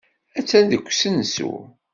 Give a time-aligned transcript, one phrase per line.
[0.39, 1.53] Attan deg usensu.